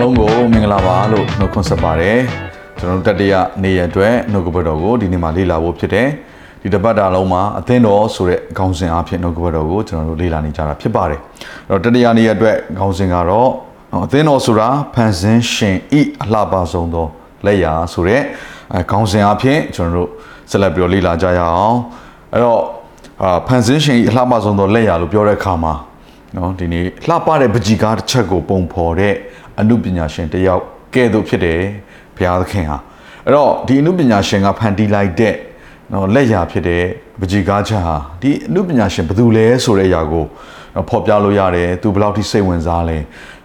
[0.00, 2.18] အားလုံးကိုမင်္ဂလာပါလို့နှုတ်ခွန်းဆက်ပါတယ်
[2.78, 6.08] ကျွန်တော်တို့တတိယနေ့ရက်အတွက်နှုတ်ကပတ်တော်ကိုဒီနေ့မှာလေ့လာဖို့ဖြစ်တယ်
[6.62, 11.20] ဒီတစ်ပတ်တာလုံးမှာအသင်းတော်ဆိုတဲ့ခေါင်းစဉ်အဖြစ်နှုတ်ကပတ်တော်ကိုကျွန်တော်တို့လေ့လာနေကြတာဖြစ်ပါတယ်
[11.68, 13.50] အဲ့တော့တတိယနေ့ရက်အတွက်ခေါင်းစဉ်ကတော့
[14.04, 17.06] အသင်းတော်ဆိုတာဖန်ဆင်းရှင်ဤအလှပဆုံးသော
[17.46, 18.20] လက်ရာဆိုတဲ့
[18.74, 20.08] အဲခေါင်းစဉ်အဖြစ်ကျွန်တော်တို့
[20.50, 21.76] ဆက်လက်ပြီးတော့လေ့လာကြရအောင်
[22.32, 22.60] အဲ့တော့
[23.22, 25.74] အာဖန်ဆင်းရှင်ဤအလှပဆုံးသောလက်ရာလို့ပြောတဲ့အခါမှာ
[26.36, 29.14] နော်ဒီနေ့လှပတဲ့ပကြီကားတစ်ချက်ကိုပုံဖော်တဲ့
[29.60, 30.62] အမှုပညာရှင်တစ်ယောက်
[30.94, 31.60] ကဲ့သို့ဖြစ်တယ်
[32.16, 32.78] ဘုရားသခင်ဟာ
[33.24, 35.34] အဲ့တော့ဒီအမှုပညာရှင်ကဖန်တီးလိုက်တဲ့
[35.92, 36.84] နော်လက်ရာဖြစ်တဲ့
[37.20, 40.24] ပကြီကားချက်ဟာဒီအမှုပညာရှင်ဘယ်သူလဲဆိုတဲ့အရာကို
[40.74, 42.98] နော်ဖော်ပြလို့ရတယ်သူဘယ်လောက်ထိစိတ်ဝင်စားလဲ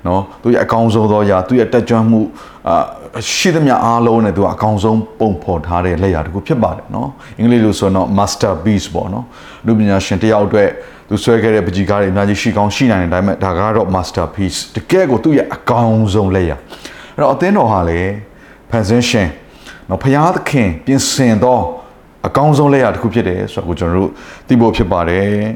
[0.07, 2.19] နော်သူရဲ့အကောင်းဆုံးသောအရာသူရဲ့တက်ကြွမှု
[2.67, 2.75] အာ
[3.35, 9.25] ရှိသမျှအားလုံးနဲ့သူကအကောင်းဆုံးပုံဖော်ထားတဲ့လက်ရာတစ်ခုဖြစ်ပါတယ်နော်အင်္ဂလိပ်လိုဆိုတော့ masterpiece ပေါ့နော်
[9.65, 10.69] လူပညာရှင်တစ်ယောက်အတွက်
[11.09, 16.57] သူဆွဲခဲ့တဲ့ပကြီကားတွေအများကြီးရှိကောင်းရှိနိုင်တယ်ဒါပေမဲ့ဒါကတော့ masterpiece တကယ်ကိုသူ့ရဲ့အကောင်းဆုံးလက်ရာ
[17.15, 17.99] အဲ့တော့အသင်းတော်ဟာလေ
[18.69, 19.29] ဖန်ဆင်းရှင်
[19.89, 21.59] နော်ဖျားသခင်ပြင်ဆင်သော
[22.27, 24.09] အကောင်းဆုံးလက်ရာတစ်ခုဖြစ်တယ်ဆိုတော့ကိုကျွန်တော်တို့
[24.47, 25.49] သိဖို့ဖြစ်ပါတယ်အဲ့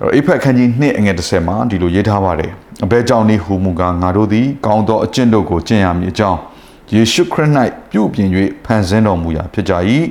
[0.00, 2.50] တော့အိဖက်ခန်းကြီး2အငယ်30မှာဒီလိုရေးထားပါတယ်
[2.84, 6.38] အဘဲကြောင့်နေဟူမူကားငါတို့သည်ကောင်းသောအကျင့်တို့ကိုကျင့်ရမည်အကြောင်း
[6.94, 7.50] ယေရှုခရစ်၌
[7.90, 8.28] ပြုပြင်၍
[8.64, 9.72] ဖန်ဆင်းတော်မူရာဖြစ်ကြ၏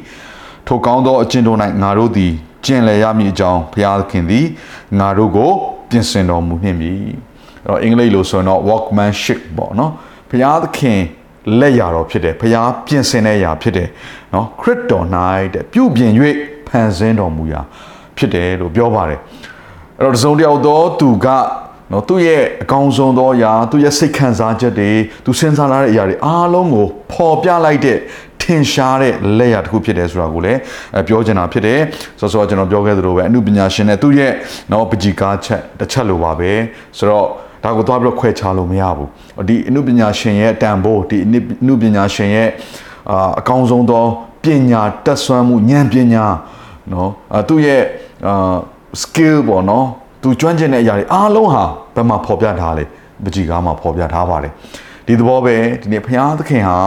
[0.67, 2.33] ထိုကောင်းသောအကျင့်တို့၌ငါတို့သည်
[2.66, 4.45] ကျင့်လည်ရမည်အကြောင်းဘုရားသခင်သည်
[5.00, 5.52] ငါတို့ကို
[5.90, 6.94] ပြင်ဆင်တော်မူနှင့်ပြီ
[7.66, 9.92] အဲ့တော့အင်္ဂလိပ်လိုဆိုရင်တော့ workmanship ပေါ့နော်
[10.30, 11.00] ဘုရားသခင်
[11.59, 13.89] လက်ရာတော်ဖြစ်တယ်ဘုရားပြင်ဆင်တဲ့ရာဖြစ်တယ်
[14.34, 15.05] နော်ခရစ်တော်၌
[15.54, 16.11] တဲ့ပြုပြင်၍
[16.67, 17.61] ဖန်ဆင်းတော်မူရာ
[18.17, 19.20] ဖြစ်တယ်လို့ပြောပါတယ်
[19.98, 21.28] အဲ့တော့တစုံတစ်ယောက်သောသူက
[21.92, 24.92] နော်သူ့ရဲ့အကောင်းဆုံးသောအရာသူ့ရဲ့စိတ်ခံစားချက်တွေ
[25.26, 27.98] သူစဉ်းစားလာတဲ့အရာတွေအားလုံးကိုပေါ်ပြလိုက်တဲ့
[28.30, 30.60] ထ င်ရှားတဲ့လက်ရာတစ်ခုဖြစ်တယ်ဆိုတာကိုလည်း
[30.95, 31.80] အဲပြောချင်တာဖြစ်တယ်
[32.20, 34.32] ဆိုတော့ကျွန်တော်ပြောခဲ့သလိုပဲအမှုပညာရှင်နဲ့သူ့ရဲ့
[34.72, 36.52] နော်ပကြီကားချက်တစ်ချက်လိုပါပဲ
[36.98, 37.26] ဆိုတော့
[37.64, 39.10] ဒါကိုသွားပြီးတော့ခွဲခြားလို့မရဘူး
[39.48, 41.30] ဒီအမှုပညာရှင်ရဲ့တန်ဖိုးဒီအ
[41.66, 42.50] မှုပညာရှင်ရဲ့
[43.11, 44.06] အာအကောင်းဆုံးသော
[44.44, 46.26] ပညာတက်ဆွမ်းမှုဉာဏ်ပညာ
[46.92, 47.82] နော်အဲသူ့ရဲ့
[48.28, 48.56] အာ
[49.02, 49.86] skill ပေါ့နော်
[50.22, 51.64] သူကျွမ်းကျင်တဲ့အရာတွေအားလုံးဟာ
[51.95, 52.84] ဘယ်မှာဖော်ပြထားလဲ
[53.23, 54.54] ပကြီကားမှာဖော်ပြထားပါတယ်
[55.08, 56.80] ဒီသဘောပဲဒီနေ့ဘုရားသခင်ဟာ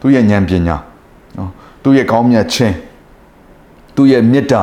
[0.00, 0.76] သူ့ရဲ့ဉာဏ်ပညာ
[1.38, 1.50] နော်
[1.82, 2.74] သူ့ရဲ့ကောင်းမြတ်ခြင်း
[3.96, 4.62] သူ့ရဲ့မေတ္တာ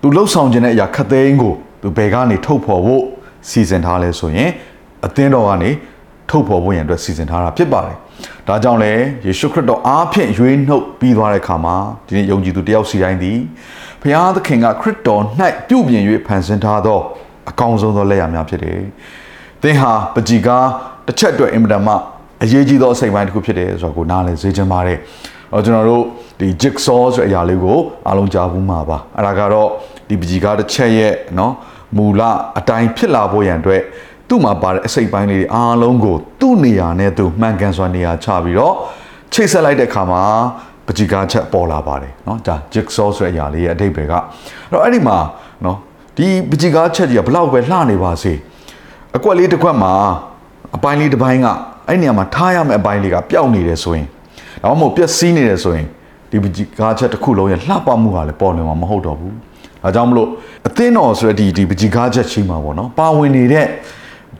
[0.00, 3.02] သူလှုပ်ဆောင်ခြင်းတဲ့အရာခတ်သိမ်းကိုသူဘယ်ကနေထုတ်ဖော်ဖို့
[3.48, 4.50] စီစဉ်ထားလဲဆိုရင်
[5.06, 5.70] အသင်းတော်ကနေ
[6.30, 7.96] ထုတ်ဖော်ဖို့ရန်အတွက်စီစဉ်ထားတာဖြစ်ပါတယ်။
[8.48, 11.76] ဒါကြောင့်လည်းယေရှုခရစ်တော်အားဖြင့်ရွေးနှုတ်ပြီးသွားတဲ့အခါမှာ
[12.06, 13.38] ဒီနေ့ယုံကြည်သူတယောက်စီတိုင်းသည်
[14.02, 15.22] ဘုရားသခင်ကခရစ်တော်၌
[15.68, 16.98] ပြုပြင်၍ဖန်ဆင်းထားသော
[17.50, 18.78] အကောင်းဆုံးသောလက်ရာများဖြစ်တယ်။
[19.62, 20.66] သင်ဟာပကြီကား
[21.06, 21.94] တစ်ချက်အတွက်အင်မတန်မှ
[22.42, 25.33] အရေးကြီးသောအစိတ်ပိုင်းတစ်ခုဖြစ်တယ်ဆိုတော့ကိုနားလည်စေချင်ပါတယ်။အော်
[25.65, 26.03] ကျွန်တော်တို့
[26.39, 29.69] ဒီ jigsaw ဆိုတဲ့အရာလေးကိုအားလုံးကြားဘူးမှာပါ။အဲ့ဒါကတော့
[30.09, 31.53] ဒီပကြီကားတစ်ချက်ရဲ့နော်
[31.97, 32.21] မူလ
[32.59, 33.81] အတိုင်းဖြစ်လာဖို့ရန်အတွက်
[34.29, 38.73] သူ့မှာပါတဲ့အစိတ်ပိုင်းလေးတွေအားလုံးကိုသူ့နေရာနဲ့သူမှန်ကန်စွာနေရာချပြီးတော့
[39.33, 40.23] ချိတ်ဆက်လိုက်တဲ့အခါမှာ
[40.85, 44.21] ပကြီကားချက်ပေါ်လာပါတယ်เนาะဒါ jigsaw ဆိုတဲ့အရာလေးရဲ့အဓိပ္ပာယ်ကအဲ့
[44.71, 45.17] တော့အဲ့ဒီမှာ
[45.63, 45.77] เนาะ
[46.17, 48.33] ဒီပကြီကားချက်ကြီးကဘလောက်ပဲလှနေပါစေ
[49.15, 49.93] အကွက်လေးတစ်ခွက်မှာ
[50.75, 51.47] အပိုင်းလေးတစ်ပိုင်းက
[51.87, 54.07] အဲ့နေရာမှာထားရမယ့်အပိုင်းလေးကပျောက်နေတယ်ဆိုရင်
[54.63, 55.87] ဒါမှမဟုတ်ပျက်စီးနေတယ်ဆိုရင်
[56.31, 59.33] ဒီပကြီကားချက်တစ်ခုလုံးရဲ့လှပမှုကလည်းပေါ်လွင်မှာမဟုတ်တော့ဘူး
[59.83, 60.27] ဒါကြောင့်မလို့
[60.67, 63.67] အသင်းတော်ဆိုတဲ့ဒီဒီပကြီကားချက်ချင်းမှာပေါ့နော်ပါဝင်နေတဲ့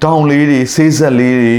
[0.03, 1.55] တောင်လေးတွေဆေးဆက်လေးတွေ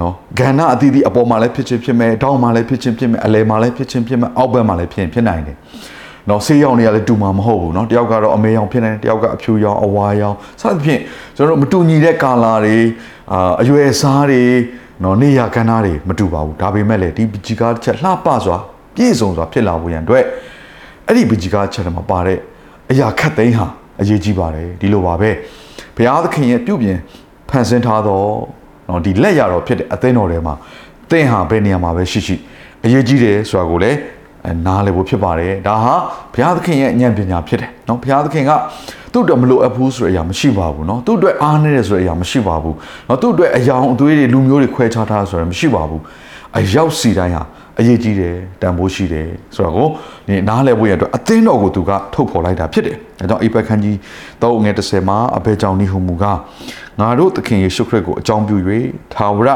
[0.00, 5.56] နော်ဂန္ဓအသီးသီးအပေါ်မှာလည်းဖြစ်ချင်းဖြစ်မယ်တောင်မှာလည်းဖြစ်ချင်းဖြစ်မယ်အလယ်မှာလည်းဖြစ်ချင်းဖြစ်မယ်အောက်ဘက်မှာလည်းဖြစ်ရင်ဖြစ်နိုင်တယ်
[6.28, 11.00] နော်ဆေးရောင်တွေကလည်းတူမှာမဟုတ်ဘူးเนาะတယောက်ကတော့အမေရောင်ဖြစ်နေတယ်တယောက်ကအဖြူရောင်အဝါရောင်စသဖြင့်
[11.36, 12.78] ကျွန်တော်တို့မတူညီတဲ့ကာလာတွေ
[13.32, 14.42] အာအရွယ်အစားတွေ
[15.03, 18.57] နော်နေရကဏ္ဍတွေမတူပါဘူးဒါပေမဲ့လည်းဒီပကြီကားတစ်ချက်လှပစွာ
[18.95, 20.23] ပြည့်စုံစွာဖြစ်လာဖို့ရန်အတွက်
[21.07, 22.37] အဲ့ဒီပကြီကားချက်ထဲမှာပါတဲ့
[22.91, 23.67] အရာခတ်သိမ်းဟာ
[24.01, 25.29] အရေးကြီးပါတယ်ဒီလိုပါပဲ
[25.95, 26.97] ဘုရားသခင်ရဲ့ပြုပြင်
[27.49, 28.21] ဖန်ဆင်းထားသော
[28.89, 30.53] နော်ဒီလက်ရတော်ဖြစ်တဲ့အသင်းတော်ထဲမှာ
[31.09, 32.35] သင်ဟာဘယ်နေရာမှာပဲရှိရှိ
[32.85, 33.97] အရေးကြီးတယ်ဆိုတာကိုလည်း
[34.65, 35.93] နားလည်ဖို့ဖြစ်ပါတယ်ဒါဟာ
[36.33, 38.51] ဘုရားသခင်ရဲ့ဉာဏ်ပညာဖြစ်တယ်နော်ဘုရားသခင်က
[39.15, 42.75] သူ့အတွက်မလိုအပ်ဘူးဆိုတဲ့အရာမရှိပါဘူးနော်သူ့အတွက်အားနည်းတယ်ဆိုတဲ့အရာမရှိပါဘူး
[43.07, 46.01] နော်သူ့အတွက်အယောင်အသွေးတွေလူမျိုးတွေခွဲခြားထားဆိုရမရှိပါဘူး
[46.59, 47.43] အရောက်စီတိုင်းဟာ
[47.79, 49.87] အရေးကြီးတယ်တန်ဖိုးရှိတယ်ဆိုတော့ကို
[50.27, 53.97] ဒီနားလဲဖို့ရအတွက်အသင်းတော်ကိုသူကထုတ်ဖော်လိုက်တာဖြစ်တယ်။အဲကြောင့်အိပက်ခန်းကြီး
[54.41, 56.25] တောအငယ်30မှာအဘဲကြောင့်နိဟုမူက
[56.99, 58.57] ငါတို့သခင်ယေရှုခရစ်ကိုအကြောင်းပြု၍
[59.13, 59.49] ထာဝရ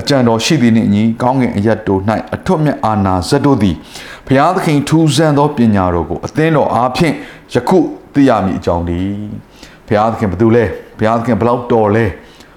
[0.00, 2.00] အကြံတော်ရှိသည်နှင့်အညီကောင်းကင်အရတ်တို့၌
[2.34, 3.76] အထွတ်မြတ်အာနာဇတ်တို့သည်
[4.26, 7.14] ဘုရားသခင်ထူးဆန်းသောပညာတော်ကိုအသင်းတော်အားဖြင့်
[7.54, 7.78] ယခု
[8.14, 9.00] သိရမည်အကြောင်းဒီ
[9.86, 10.64] ဘုရားသခင်ဘယ်သူလဲ
[10.98, 12.06] ဘုရားသခင်ဘယ်လောက်တော်လဲ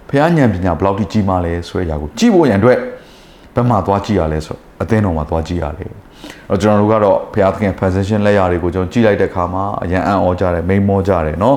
[0.10, 2.80] ဘုရားဉာဏ်ပညာဘယ်လောက်ကြီးမားလဲဆိုတဲ့အရာကိုကြည့်ဖို့ရန်အတွက်
[3.56, 5.91] ဘယ်မှာသွားကြည့်ရလဲဆို အသင်းတော်မှာသွားကြည့်ရတယ်
[6.49, 11.57] တော့ကျွန်တော်တို့ကတော့ဘုရားသခင် position လက်ရာတွေကိုကျွန်တော်ကြည့်လိုက်တဲ့အခါမှာအရန်အံ့ဩကြတယ်မိန်မောကြတယ်เนาะ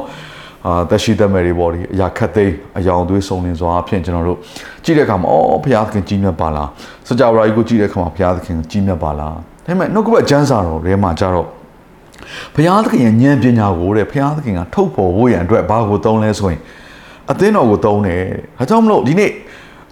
[0.65, 4.37] အာသက်ရှိသက်မဲ့တွေပေါ့ဒီအရာခတ်သိမ်းအယောင်သွေးစုံလင်စွာအဖြစ်ကျွန်တော်တို့
[4.83, 6.69] ကြည့်တဲ့အခါမှာအော်ဘုရားသခင်ကြီးမြတ်ပါလား
[7.07, 11.47] စကြဝဠာကြီးကိုကြည့်တဲ့အခါမှာဘုရားသခင်ကြီးမြတ်ပါလားဒါပေမဲ့နှုတ်ကပတ်ကျမ်းစာတော်ထဲမှာကြတော့
[12.55, 16.61] ဘုရားသခင်ရဲ့ဉာဏ်ပညာကိုတဲ့ဘုရားသခင်ကထုတ်ဖော်ဖို့ရန်အတွက်ဘာကိုသုံးလဲဆိုရင်
[17.31, 18.23] အသင်းတော်ကိုသုံးတယ်
[18.57, 19.31] ဒါကြောင့်မလို့ဒီနေ့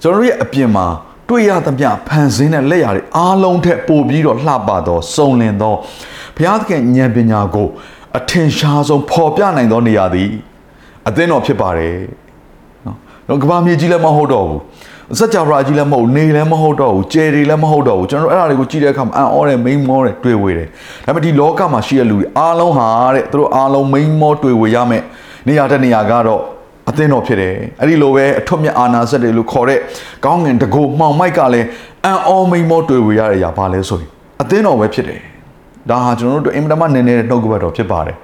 [0.01, 0.85] ကျွန်တော်တို့ရဲ့အပြင်မှာ
[1.28, 5.74] တွေ့ရသမျှဖန်ဆင်းတဲ့လက်ရာတွေအားလုံးထက်ပိုပြီးတော့လှပသောစုံလင်သော
[6.36, 7.68] ဘုရားသခင်ဉာဏ်ပညာကို
[8.18, 10.30] အထင်ရှားဆုံးပေါ်ပြနိုင်သောနေရာသည်
[11.08, 11.96] အသင်းတော်ဖြစ်ပါတယ်
[12.86, 12.96] နော်
[13.28, 14.60] တော့ကဘာမြေကြီးလည်းမဟုတ်တော့ဘူး
[15.18, 20.68] စัจ java ကြီးလည်းမဟုတ်နေလည်းမဟုတ်တော့ဘူးကျယ်တွေလည်းမဟုတ်တော့ဘူးကျွန်တော်တို့အဲ့ဒါတွေကိုကြည့်တဲ့အခါမှာအံ့ဩတယ်မိန်မောတယ်တွေ့ဝေတယ်
[21.04, 25.02] ဒါပေမဲ့ဒီလောကမှာရှိတဲ့လူတွေအားလုံးဟာတဲ့သူတို့အားလုံးမိန်မောတွေ့ဝေရမယ်
[25.46, 26.40] နေရာတဲ့နေရာကတော့
[26.90, 29.78] အသင်းတော်ဖြစ်တယ်အဲ့ဒီလိုပဲအထွတ်မြတ်အာနာစက်တွေလို့ခေါ်တဲ့
[30.24, 31.66] ကောင်းငင်တကိုမှောင်မိုက်ကလည်း
[32.04, 34.10] အန်အောမိန်မောတွေ့ဝေရတဲ့အရာပါလဲဆိုရင်
[34.42, 35.20] အသင်းတော်ပဲဖြစ်တယ်
[35.90, 38.16] ဒါဟာကျွန်တော်တို့အင်မတမနည်းနည်းနှုတ်ကပတ်တော်ဖြစ်ပါတယ်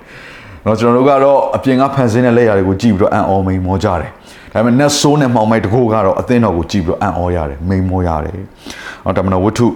[0.66, 4.10] နော်ကျွန်တော်တို့ကတော့အပြင်ကဖန်ဆင်းတဲ့လက်ရာတွေကိုကြည့်ပြီးတော့အန်အောမိန်မောကြတယ်
[4.52, 8.38] ဒါပေမဲ့ net so နဲ့မှောင်မိုက်တကိုကတော့အသင်းတော်ကိုကြည့်ပြီးတော့အံ့ဩရတယ်မိန်မောရတယ်။
[9.04, 9.66] အော်တမန်တော်ဝတ္ထု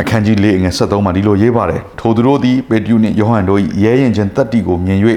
[0.00, 5.00] အခန်းကြီး၄ငယ်73မှာဒီလိုရေးပါတယ်။ထိုသူတို့သည်ပေတရုနှင့်ယောဟန်တို့၏ရဲရင်ချင်းတတ္တိကိုမြင်၍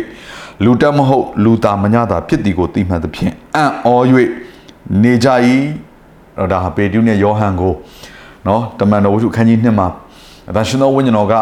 [0.64, 3.94] လူတက်မဟုတ်လူသားမညတာဖြစ်သည်ကိုသိမှန်သဖြင့်အံ့ဩ၍
[5.04, 5.28] နေကြ၏။
[6.38, 7.74] တော့ဒါဟာပေတရုနဲ့ယောဟန်ကို
[8.48, 9.88] နော်တမန်တော်ဝတ္ထုအခန်းကြီး2မှာ
[10.50, 11.34] အသရှင်တော်ဝိညာဉ်တော်က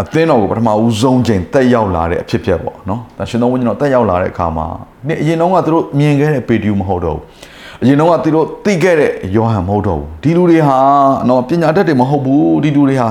[0.00, 4.66] အသင်းတော်ကိုပထမဦးဆုံးချိန်တက်ရောက်လာတဲ့အဖြစ်ဖြစ်ပေါ့နော်။ဒါရှင်တော်ဝိညာဉ်တော်တက်ရောက်လာတဲ့အခါမှာ
[5.08, 7.24] နေ့အရင်တော့ကသူတို့မြင်ခဲ့တဲ့ပေတရုမဟုတ်တော့ဘူး။
[7.82, 10.78] အရင်တော့ကသူတို့သိခဲ့တဲ့ယောဟန်မဟုတ်တော့ဘူး။ဒီလူတွေဟာ
[11.28, 13.08] နော်ပညာတတ်တွေမဟုတ်ဘူး။ဒီလူတွေဟာ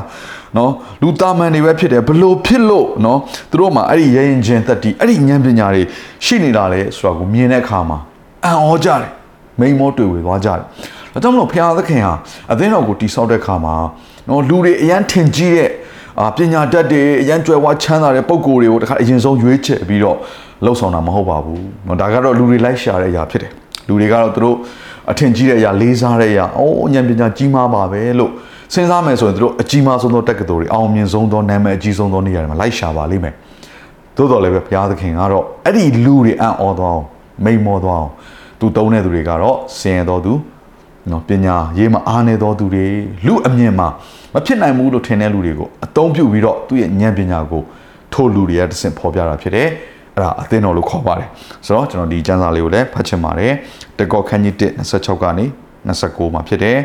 [0.57, 0.71] နော်
[1.01, 3.19] လူသားမန်တွေပဲဖြစ်တယ်ဘလို့ဖြစ်လို့နော်
[3.51, 5.81] သူတို့မှာအဲ့ဒီရရင်ချင်းတက်တီအဲ့ဒီဉာဏ်ပညာတွေ
[6.25, 7.97] ရှိနေတာလေဆိုတာကိုမြင်တဲ့အခါမှာ
[8.45, 9.11] အံ့ဩကြတယ်။
[9.59, 10.63] မိန်မောတွေ့ဝေသွားကြတယ်။
[11.13, 12.13] ဒါကြောင့်မလို့ဘုရားသခင်ဟာ
[12.51, 13.75] အသင်းတော်ကိုတိဆောက်တဲ့အခါမှာ
[14.29, 15.69] နော်လူတွေအရန်ထင်ကြီးတဲ့
[16.19, 20.17] အာပညာတတ်တွေအရန်ကြွယ်ဝချမ်းသာတဲ့ပုံကိုယ်တွေကိုတခါအရင်ဆုံးရွေးချယ်ပြီးတော့
[20.65, 23.51] လှုပ်ဆောင်တာမဟုတ်ပါဘူး။နော်ဒါကတော့လူတွေလိုက်ရှာတဲ့အရာဖြစ်တယ်။
[23.87, 24.55] လူတွေကတော့သူတို့
[25.11, 28.31] အထင်ကြီးတဲ့အရာလေးစားတဲ့အရာအော်ဉာဏ်ပညာကြီးမားပါပဲလို့
[28.73, 33.33] စဉ်းစားမယ်ဆိုရင်သူတို့အကြီးမားဆုံးသောတက္ကသိုလ်တွေအောင်မြင်ဆုံးသောနာမည်အကြီးဆုံးသောနေရာတွေမှာလိုက်ရှာပါလိမ့်မယ်။
[34.17, 37.05] သို့တော်လည်းပဲဘုရားသခင်ကတော့အဲ့ဒီလူတွေအံ့ဩသွားအောင်
[37.45, 38.11] မိန်မောသွားအောင်
[38.59, 40.33] သူတုံးတဲ့သူတွေကတော့ဆင်းရဲတော်သူ
[41.11, 42.85] နော်ပညာရေးမှာအားနေတော်သူတွေ
[43.25, 43.87] လူအမြင်မှာ
[44.33, 47.63] မဖြစ်နိုင်ဘူးလို့ထင်တဲ့လူတွေကိုအသုံးပြုပြီးတော့သူ့ရဲ့ဉာဏ်ပညာကို
[48.13, 49.69] ထို့လူတွေကတဆင့်ဖော်ပြတာဖြစ်တယ်
[50.17, 51.29] အဲ့ဒါအသင်းတော်လို့ခေါ်ပါတယ်
[51.65, 53.51] ဆိုတော့ကျွန်တော်ဒီကျမ်းစာလေးကိုလည်းဖတ်ချင်ပါတယ်
[53.97, 55.45] တကောခန်းကြီး1 26ကနေ
[55.87, 56.77] 29မှာဖြစ်တယ်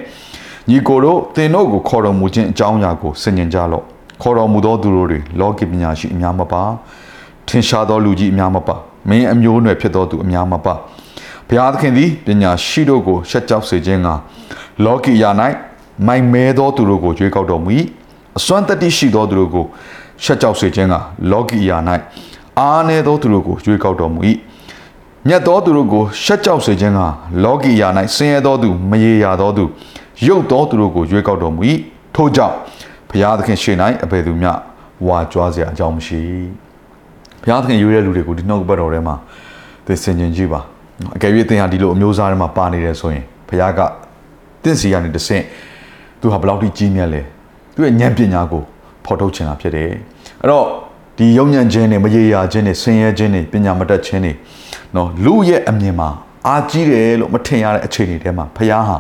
[0.71, 3.85] ညီကိုတို့သင်တို့ကိုခေါ်တော်မူခြင်းအကြောင်းအရာကိုဆင်ញင်ကြလော့
[4.23, 6.63] ခေါ်တော်မူသောသူတို့တွေလောကီပညာရှိအများမပါ
[7.49, 8.75] ထင်ရှားသောလူကြီးအများမပါ
[9.09, 10.75] မင်းအမျိုးအနွယ်ဖြစ်သောသူအများမပါ
[11.49, 14.09] ဘုရားသခင်သည်ပညာရှိတို့ကိုရှက်ကြောက်စေခြင်းက
[14.85, 15.31] လောကီယာ၌
[16.07, 17.71] မိုင်မဲသောသူတို့ကိုကြွေးကောက်တော်မူ၏
[18.39, 19.65] အစွမ်းတတိရှိသောသူတို့ကို
[20.25, 20.95] ရှက်ကြောက်စေခြင်းက
[21.31, 21.79] လောကီယာ၌
[22.59, 24.21] အားနည်းသောသူတို့ကိုကြွေးကောက်တော်မူ၏
[25.29, 27.01] မြတ်သောသူတို့ကိုရှက်ကြောက်စေခြင်းက
[27.45, 29.65] လောကီယာ၌ဆင်းရဲသောသူမရေရာသောသူ
[30.27, 31.61] ရုပ်သောသူတို့ကိုကြွေးကောက်တော်မူ၏
[32.15, 32.55] ထို့ကြောင့်
[33.11, 34.51] ဘုရားသခင်ရှေ့၌အဘယ်သူမျှ
[35.07, 36.21] ဝါကြွားစရာအကြောင်းမရှိ
[37.43, 39.15] ဘုရားသခင်ရွေးတဲ့လူတွေကိုဒီနှုတ်ဘတ်တော်ထဲမှာ
[39.87, 40.61] သိစင်ကျင်ကြည့်ပါ
[41.17, 43.81] အကယ်၍သင်ဟာဒီလိုအမျိုးသားတွေမှာပါနေတယ်ဆိုရင်ဘုရားက
[44.63, 45.45] တင့်စီကနေတဆင့်
[46.21, 47.23] သူဟာဘယ်လောက်ထိကြီးမြတ်လဲ
[47.75, 48.63] သူရဲ့ဉာဏ်ပညာကို
[49.05, 49.89] ဖော်ထုတ်ချင်တာဖြစ်တယ်
[50.41, 50.67] အဲ့တော့
[51.17, 54.33] ဒီယုံညံ့ခြင်းတွေမရေရာခြင်းတွေဆင်းရဲခြင်းတွေပညာမတတ်ခြင်းတွေ
[54.95, 56.09] နော်လူရဲ့အမြင်မှာ
[56.47, 58.97] အာကြီးတယ်လို့မထင်ရတဲ့အခြေအနေထဲမှာဘုရားဟာ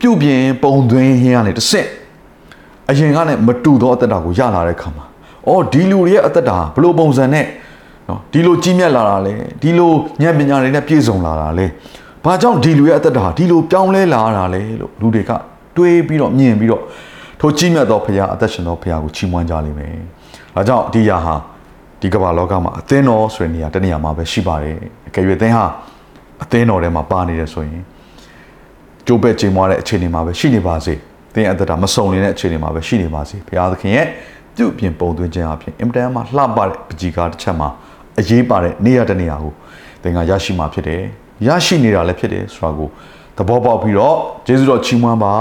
[0.00, 1.88] ပြုတ်ပြင်းပုံသွင်းဟင်းကနေတဆင့်
[2.90, 5.04] အရင်ကနဲ့မတူသောအသက်တာကိုရလာတဲ့ခါမှာ
[5.48, 7.46] အော်ဒီလူတွေရဲ့အသက်တာဘယ်လိုပုံစံနဲ့
[8.08, 9.92] နော်ဒီလိုကြီးမြတ်လာတာလဲဒီလို
[10.22, 11.66] ဉာဏ်ပညာတွေနဲ့ပြည့်စုံလာတာလဲ
[12.24, 15.30] ဘာကြောင့်ဒီလူရဲ့အသက်တာဒီလိုပြောင်းလဲလာတာလဲလို့လူတွေက
[15.76, 16.82] တွေးပြီးတော့မြင်ပြီးတော့
[17.40, 19.96] ထိုကြီးမြတ်သောဘုရားအသက်ရှင်သောဘုရားကိုချီးမွမ်းကြလိမ့်မယ်။
[20.56, 21.34] ဒါကြောင့်ဒီယာဟာ
[22.00, 24.76] ဒီကမ္ဘာလောကမှာအသင်းတော်ဆိုတဲ့နေရာတနေရာမှာပဲရှိပါတယ်။
[25.08, 25.66] အကယ်၍အသင်းဟာ
[26.42, 27.82] အသင်းတော်ထဲမှာပါနေတယ်ဆိုရင်
[29.06, 30.94] ကြိုးပဲ့ချိန်မွားတဲ့အခြေအနေမှာပဲရှိနေပါစေ။
[31.34, 34.06] သင်အသက်တာမစုံနေတဲ့အခြေအနေမှာပဲရှိနေပါစေ။ဘုရားသခင်ရဲ့
[34.56, 37.68] ပြုပြင်ပုံသွင်းခြင်းအပြင်အင်တန်မှလှပတဲ့ပကြီးကားတစ်ချက်မှာ
[38.18, 39.52] အရေးပါတဲ့နေရာတနေရာကို
[40.02, 41.02] သင်ကရရှိမှာဖြစ်တယ်။
[41.46, 42.88] ရရှိနေတာလည်းဖြစ်တယ်ဆိုတာကို
[43.36, 45.34] သဘောပေါက်ပြီးတော့ယေရှုတော်ချီးမွမ်းပါ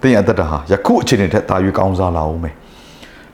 [0.00, 2.54] သင်ရဲ့အသက်တာဟာယခုအခြေအနေထက်သာ၍ကောင်းစားလာအောင်မယ်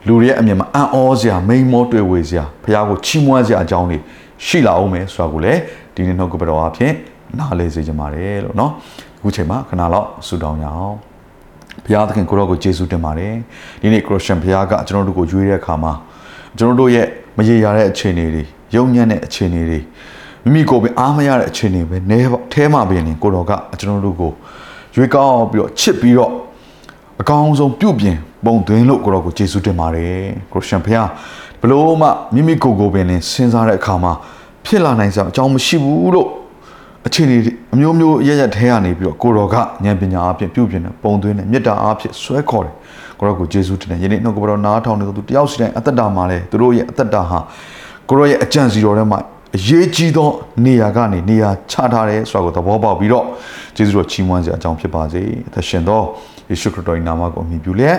[0.07, 3.97] လူတွေရဲ့အမြင်မှာအံ့ဩစရာမိန်မောတွေ့ဝေစရာဖခင်ကိုချီးမွမ်းစရာအကြောင်းတွေ
[4.45, 5.59] ရှိလာအောင်မယ်ဆိုတာကိုလည်း
[5.95, 6.93] ဒီနေ့နှုတ်ကပတော်အဖြစ်
[7.39, 8.71] နားလေစေချင်ပါတယ်လို့เนาะ
[9.19, 10.97] အခုချိန်မှာခဏလောက်ဆူတောင်းရအောင်
[11.85, 13.33] ဘုရားသခင်ကိုရောကိုယေရှုတင်ပါတယ်
[13.81, 15.93] ဒီနေ့ခရစ်ယာန်ဘုရားကကျွန်တော်တို့ကိုရွေးတဲ့အခါမှာ
[16.57, 17.07] ကျွန်တော်တို့ရဲ့
[17.37, 18.43] မရေရာတဲ့အခြေအနေတွေ
[18.75, 19.79] ယုံညံ့တဲ့အခြေအနေတွေ
[20.43, 22.19] မိမိကိုယ်ပဲအားမရတဲ့အခြေအနေပဲနဲ
[22.53, 24.31] ထဲမှာပဲနေကိုတော်ကကျွန်တော်တို့ကို
[24.95, 26.31] ရွေးကောက်ပြီးတော့ချစ်ပြီးတော့
[27.21, 30.16] အကောင်းဆုံးပြုပြင် ပုံသွင်းလို့ကိုတော်ကိုယေရှုတင်ပါတယ်
[30.52, 31.08] ခရစ်ယာန်ဘုရား
[31.60, 34.12] ဘလို့မှမိမိကိုယ်ကိုယ်ပဲနေစဉ်းစားတဲ့အခါမှာ
[34.64, 36.28] ဖြစ်လာနိုင်စရာအကြောင်းမရှိဘူးလို့
[37.06, 37.36] အခြေအနေ
[37.74, 42.74] အမျိုးမျိုးရရထဲကနေပြီးတော့ကိုတော်ကဉာဏ်ပညာအပြင်ပြုပြင်တဲ့ပုံသွင်းတဲ့မေတ္တာအဖြစ်ဆွဲခေါ်တယ်
[43.18, 47.38] ကိုတော်ကိုယေရှုတင်တယ်ယနေ့နှုတ်ကပတော်နားထောင်နေသူတယောက်စီတိုင်းအသက်တာမှာလဲသူတို့ရဲ့အသက်တာဟာ
[48.08, 49.18] ကိုရောရဲ့အကြံစီတော်ထဲမှာ
[49.56, 50.28] အရေးကြီးသော
[50.64, 53.24] နေရာကနေနေရာချထားတယ်ဆိုတာကိုသဘောပေါက်ပြီးတော့
[53.76, 55.22] ယေရှုတော်ချီးမွမ်းစရာအကြောင်းဖြစ်ပါစေ။
[55.54, 56.00] သရှင်သော
[56.50, 57.98] ယေရှုခရစ်တော်၏နာမကိုအမိပြုလျက်